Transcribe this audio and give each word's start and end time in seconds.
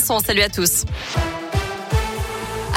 Salut 0.00 0.42
à 0.42 0.48
tous. 0.48 0.84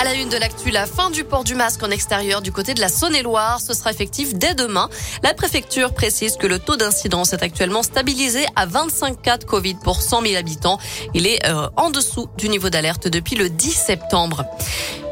À 0.01 0.03
la 0.03 0.15
une 0.15 0.29
de 0.29 0.38
l'actu, 0.38 0.71
la 0.71 0.88
fin 0.88 1.11
du 1.11 1.23
port 1.23 1.44
du 1.44 1.53
masque 1.53 1.83
en 1.83 1.91
extérieur 1.91 2.41
du 2.41 2.51
côté 2.51 2.73
de 2.73 2.81
la 2.81 2.90
Saône-et-Loire. 2.90 3.61
Ce 3.61 3.75
sera 3.75 3.91
effectif 3.91 4.33
dès 4.33 4.55
demain. 4.55 4.89
La 5.21 5.35
préfecture 5.35 5.93
précise 5.93 6.38
que 6.38 6.47
le 6.47 6.57
taux 6.57 6.75
d'incidence 6.75 7.33
est 7.33 7.43
actuellement 7.43 7.83
stabilisé 7.83 8.47
à 8.55 8.65
25 8.65 9.21
cas 9.21 9.37
de 9.37 9.43
Covid 9.43 9.75
pour 9.83 10.01
100 10.01 10.23
000 10.23 10.35
habitants. 10.37 10.79
Il 11.13 11.27
est 11.27 11.45
euh, 11.45 11.69
en 11.75 11.91
dessous 11.91 12.27
du 12.35 12.49
niveau 12.49 12.71
d'alerte 12.71 13.10
depuis 13.10 13.35
le 13.35 13.47
10 13.51 13.69
septembre. 13.69 14.44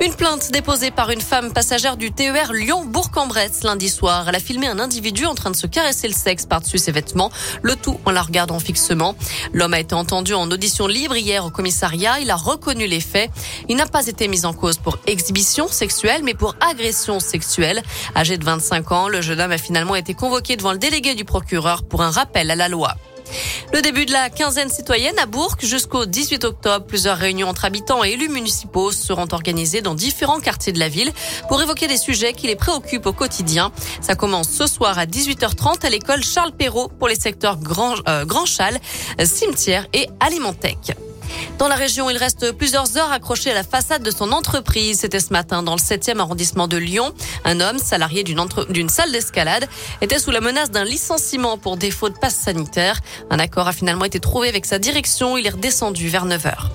Une 0.02 0.14
plainte 0.14 0.50
déposée 0.52 0.92
par 0.92 1.12
une 1.12 1.20
femme 1.20 1.52
passagère 1.52 1.98
du 1.98 2.12
TER 2.12 2.54
Lyon-Bourg-en-Bresse 2.54 3.64
lundi 3.64 3.90
soir. 3.90 4.30
Elle 4.30 4.36
a 4.36 4.40
filmé 4.40 4.66
un 4.66 4.80
individu 4.80 5.26
en 5.26 5.36
train 5.36 5.52
de 5.52 5.58
se 5.58 5.68
caresser 5.68 6.08
le 6.08 6.14
sexe 6.14 6.46
par-dessus 6.46 6.78
ses 6.78 6.94
vêtements, 6.94 7.32
le 7.62 7.76
tout 7.76 8.00
en 8.06 8.12
la 8.12 8.21
regardant 8.21 8.60
fixement. 8.60 9.16
L'homme 9.54 9.74
a 9.74 9.80
été 9.80 9.94
entendu 9.94 10.34
en 10.34 10.50
audition 10.50 10.88
libre 10.88 11.18
hier 11.18 11.46
au 11.46 11.50
commissariat. 11.50 12.21
Il 12.21 12.32
a 12.32 12.38
reconnu 12.38 12.88
les 12.88 13.02
faits. 13.02 13.30
Il 13.68 13.76
n'a 13.76 13.86
pas 13.86 14.07
été 14.07 14.29
mis 14.29 14.46
en 14.46 14.54
cause 14.54 14.79
pour 14.79 14.97
exhibition 15.07 15.68
sexuelle, 15.68 16.21
mais 16.24 16.33
pour 16.33 16.56
agression 16.60 17.19
sexuelle. 17.19 17.82
Âgé 18.15 18.38
de 18.38 18.46
25 18.46 18.92
ans, 18.92 19.07
le 19.07 19.21
jeune 19.21 19.42
homme 19.42 19.52
a 19.52 19.57
finalement 19.57 19.96
été 19.96 20.14
convoqué 20.14 20.55
devant 20.55 20.71
le 20.71 20.78
délégué 20.78 21.15
du 21.15 21.25
procureur 21.25 21.83
pour 21.83 22.02
un 22.02 22.11
rappel 22.11 22.52
à 22.52 22.55
la 22.55 22.68
loi. 22.69 22.96
Le 23.74 23.82
début 23.82 24.05
de 24.05 24.11
la 24.11 24.29
quinzaine 24.29 24.69
citoyenne 24.69 25.18
à 25.19 25.25
Bourg 25.25 25.55
jusqu'au 25.61 26.05
18 26.05 26.43
octobre. 26.43 26.86
Plusieurs 26.86 27.18
réunions 27.18 27.47
entre 27.47 27.65
habitants 27.65 28.04
et 28.04 28.11
élus 28.11 28.29
municipaux 28.29 28.92
seront 28.92 29.28
organisées 29.32 29.82
dans 29.82 29.93
différents 29.93 30.39
quartiers 30.39 30.74
de 30.74 30.80
la 30.80 30.89
ville 30.89 31.11
pour 31.47 31.61
évoquer 31.61 31.88
des 31.88 31.97
sujets 31.97 32.33
qui 32.33 32.47
les 32.47 32.55
préoccupent 32.55 33.05
au 33.05 33.14
quotidien. 33.14 33.72
Ça 34.02 34.16
commence 34.16 34.50
ce 34.50 34.67
soir 34.67 34.97
à 34.97 35.05
18h30 35.05 35.86
à 35.86 35.89
l'école 35.89 36.23
Charles 36.23 36.53
Perrault 36.53 36.88
pour 36.88 37.08
les 37.08 37.16
secteurs 37.16 37.58
Grand, 37.58 37.95
euh, 38.08 38.25
Grand 38.25 38.45
Châle, 38.45 38.80
Cimetière 39.23 39.86
et 39.94 40.08
Alimentec. 40.19 40.95
Dans 41.59 41.67
la 41.67 41.75
région, 41.75 42.09
il 42.09 42.16
reste 42.16 42.53
plusieurs 42.53 42.97
heures 42.97 43.11
accroché 43.11 43.52
à 43.52 43.53
la 43.53 43.63
façade 43.63 44.02
de 44.02 44.11
son 44.11 44.31
entreprise. 44.31 45.02
C'était 45.02 45.19
ce 45.19 45.33
matin 45.33 45.61
dans 45.61 45.73
le 45.73 45.79
7e 45.79 46.19
arrondissement 46.19 46.69
de 46.69 46.77
Lyon. 46.77 47.13
Un 47.43 47.59
homme, 47.59 47.79
salarié 47.79 48.23
d'une 48.23 48.88
salle 48.88 49.11
d'escalade, 49.11 49.67
était 49.99 50.19
sous 50.19 50.31
la 50.31 50.39
menace 50.39 50.71
d'un 50.71 50.85
licenciement 50.85 51.57
pour 51.57 51.75
défaut 51.75 52.07
de 52.07 52.17
passe 52.17 52.35
sanitaire. 52.35 53.01
Un 53.29 53.39
accord 53.39 53.67
a 53.67 53.73
finalement 53.73 54.05
été 54.05 54.21
trouvé 54.21 54.47
avec 54.47 54.66
sa 54.66 54.79
direction. 54.79 55.38
Il 55.38 55.45
est 55.47 55.49
redescendu 55.49 56.07
vers 56.07 56.23
9 56.23 56.45
heures. 56.45 56.71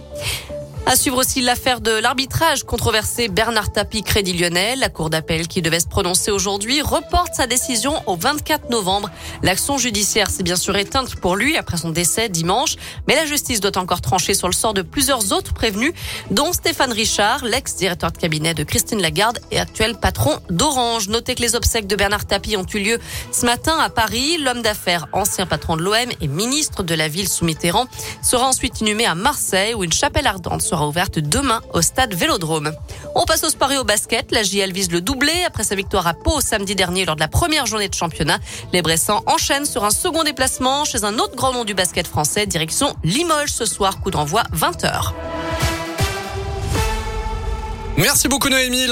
À 0.87 0.97
suivre 0.97 1.17
aussi 1.17 1.41
l'affaire 1.41 1.81
de 1.81 1.91
l'arbitrage 1.91 2.65
controversé 2.65 3.29
Bernard 3.29 3.73
Tapie 3.73 4.03
Crédit 4.03 4.35
Lyonnais. 4.35 4.77
La 4.77 4.91
cour 4.91 5.09
d'appel 5.09 5.49
qui 5.49 5.63
devait 5.63 5.81
se 5.81 5.87
prononcer 5.87 6.31
aujourd'hui 6.31 6.83
reporte 6.83 7.35
sa 7.35 7.47
décision 7.47 7.95
au 8.07 8.17
24 8.17 8.69
novembre. 8.69 9.11
L'action 9.43 9.79
judiciaire 9.79 10.29
s'est 10.29 10.43
bien 10.43 10.57
sûr 10.57 10.77
éteinte 10.77 11.17
pour 11.17 11.37
lui 11.37 11.57
après 11.57 11.79
son 11.79 11.89
décès 11.89 12.29
dimanche, 12.29 12.77
mais 13.09 13.17
la 13.17 13.25
justice 13.25 13.61
doit 13.61 13.79
encore 13.79 14.03
trancher 14.03 14.35
sur 14.35 14.47
le 14.47 14.53
sort 14.53 14.75
de 14.75 14.83
plusieurs 14.83 15.33
autres 15.33 15.55
prévenus, 15.55 15.95
dont 16.31 16.53
Stéphane 16.53 16.93
Richard, 16.93 17.47
l'ex-directeur 17.47 18.13
de 18.13 18.19
cabinet 18.19 18.53
de 18.53 18.63
Christine 18.63 19.01
Lagarde 19.01 19.39
et 19.51 19.59
actuel 19.59 19.95
patron 19.95 20.39
d'Orange. 20.51 21.09
Notez 21.09 21.35
que 21.35 21.43
les 21.43 21.55
obsèques 21.55 21.87
de 21.87 21.97
Bernard 21.97 22.27
Tapie 22.27 22.59
ont 22.59 22.67
eu 22.75 22.79
lieu 22.81 22.99
ce 23.33 23.47
matin 23.47 23.79
à 23.79 23.89
Paris. 23.89 24.37
L'homme 24.37 24.61
d'affaires, 24.61 25.07
ancien 25.13 25.47
patron 25.47 25.77
de 25.77 25.83
l'OM 25.83 26.11
et 26.21 26.29
ministre 26.29 26.83
de 26.83 26.95
la 26.95 27.09
ville 27.09 27.29
sous 27.29 27.47
Mitterrand, 27.47 27.87
sera 28.23 28.47
ensuite 28.47 28.83
inhumé 28.83 29.07
à 29.07 29.15
Marseille 29.15 29.73
où 29.73 29.83
une 29.83 29.93
chapelle 29.93 30.27
ardente 30.27 30.61
sera 30.75 30.89
ouverte 30.89 31.21
demain 31.21 31.61
au 31.73 31.83
stade 31.83 32.15
Vélodrome. 32.15 32.73
On 33.15 33.25
passe 33.27 33.45
au 33.45 33.49
sport 33.49 33.71
et 33.71 33.79
au 33.79 33.85
basket. 33.85 34.33
La 34.33 34.43
JL 34.43 34.73
vise 34.73 34.91
le 34.91 35.01
doublé 35.01 35.33
après 35.47 35.63
sa 35.63 35.77
victoire 35.77 36.05
à 36.09 36.15
Pau 36.15 36.41
samedi 36.41 36.75
dernier 36.75 37.05
lors 37.05 37.15
de 37.15 37.21
la 37.21 37.29
première 37.29 37.65
journée 37.65 37.89
de 37.89 37.95
championnat. 37.95 38.39
Les 38.73 38.83
Bressans 38.83 39.23
enchaînent 39.27 39.67
sur 39.67 39.85
un 39.85 39.91
second 39.91 40.25
déplacement 40.25 40.85
chez 40.85 41.05
un 41.05 41.21
autre 41.21 41.37
grand 41.37 41.53
nom 41.53 41.65
du 41.65 41.75
basket 41.75 42.09
français, 42.09 42.47
direction 42.47 42.97
Limoges 43.05 43.53
ce 43.53 43.67
soir, 43.67 44.01
coup 44.01 44.11
d'envoi 44.11 44.43
20h. 44.53 45.13
Merci 47.97 48.27
beaucoup 48.27 48.49
Noémie. 48.49 48.89